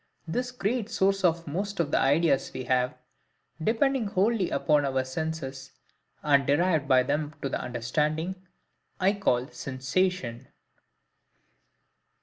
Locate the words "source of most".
0.89-1.79